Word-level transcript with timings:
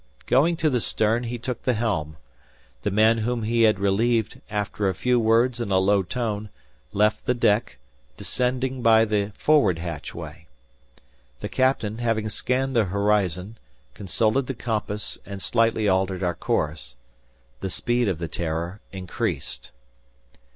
Going 0.25 0.57
to 0.57 0.69
the 0.71 0.81
stern, 0.81 1.25
he 1.25 1.37
took 1.37 1.61
the 1.61 1.75
helm. 1.75 2.17
The 2.81 2.89
man 2.89 3.19
whom 3.19 3.43
he 3.43 3.61
had 3.61 3.77
relieved, 3.77 4.41
after 4.49 4.89
a 4.89 4.95
few 4.95 5.19
words 5.19 5.61
in 5.61 5.69
a 5.71 5.77
low 5.77 6.01
tone, 6.01 6.49
left 6.91 7.27
the 7.27 7.35
deck, 7.35 7.77
descending 8.17 8.81
by 8.81 9.05
the 9.05 9.31
forward 9.35 9.77
hatchway. 9.77 10.47
The 11.41 11.49
captain, 11.49 11.99
having 11.99 12.29
scanned 12.29 12.75
the 12.75 12.85
horizon, 12.85 13.59
consulted 13.93 14.47
the 14.47 14.55
compass, 14.55 15.19
and 15.23 15.39
slightly 15.39 15.87
altered 15.87 16.23
our 16.23 16.33
course. 16.33 16.95
The 17.59 17.69
speed 17.69 18.07
of 18.07 18.17
the 18.17 18.27
"Terror" 18.27 18.81
increased. 18.91 19.69